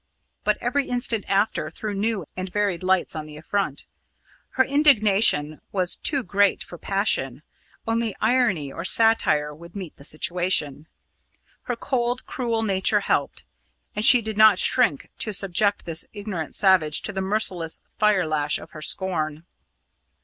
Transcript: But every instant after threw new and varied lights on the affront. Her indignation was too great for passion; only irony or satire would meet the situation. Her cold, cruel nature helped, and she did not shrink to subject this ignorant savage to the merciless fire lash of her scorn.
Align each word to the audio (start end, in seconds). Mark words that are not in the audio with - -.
But 0.43 0.57
every 0.61 0.89
instant 0.89 1.25
after 1.27 1.69
threw 1.69 1.93
new 1.93 2.25
and 2.35 2.51
varied 2.51 2.81
lights 2.81 3.15
on 3.15 3.27
the 3.27 3.37
affront. 3.37 3.85
Her 4.53 4.65
indignation 4.65 5.61
was 5.71 5.95
too 5.95 6.23
great 6.23 6.63
for 6.63 6.79
passion; 6.79 7.43
only 7.87 8.15
irony 8.19 8.73
or 8.73 8.83
satire 8.83 9.53
would 9.53 9.75
meet 9.75 9.97
the 9.97 10.03
situation. 10.03 10.87
Her 11.65 11.75
cold, 11.75 12.25
cruel 12.25 12.63
nature 12.63 13.01
helped, 13.01 13.43
and 13.95 14.03
she 14.03 14.23
did 14.23 14.39
not 14.39 14.57
shrink 14.57 15.11
to 15.19 15.33
subject 15.33 15.85
this 15.85 16.07
ignorant 16.13 16.55
savage 16.55 17.03
to 17.03 17.13
the 17.13 17.21
merciless 17.21 17.83
fire 17.99 18.25
lash 18.25 18.57
of 18.57 18.71
her 18.71 18.81
scorn. 18.81 19.45